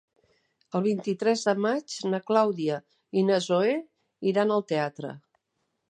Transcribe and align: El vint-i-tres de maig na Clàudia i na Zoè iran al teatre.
El 0.77 0.83
vint-i-tres 0.85 1.43
de 1.49 1.53
maig 1.65 1.97
na 2.15 2.21
Clàudia 2.31 2.79
i 3.23 3.27
na 3.29 3.39
Zoè 3.51 3.79
iran 4.33 4.57
al 4.57 4.71
teatre. 4.75 5.15